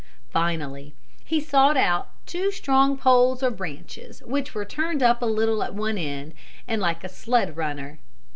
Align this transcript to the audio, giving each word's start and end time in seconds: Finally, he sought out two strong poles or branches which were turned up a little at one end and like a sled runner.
Finally, 0.31 0.95
he 1.23 1.39
sought 1.39 1.77
out 1.77 2.09
two 2.25 2.49
strong 2.51 2.97
poles 2.97 3.43
or 3.43 3.51
branches 3.51 4.19
which 4.25 4.55
were 4.55 4.65
turned 4.65 5.03
up 5.03 5.21
a 5.21 5.27
little 5.27 5.61
at 5.61 5.75
one 5.75 5.99
end 5.99 6.33
and 6.67 6.81
like 6.81 7.03
a 7.03 7.07
sled 7.07 7.55
runner. 7.55 7.99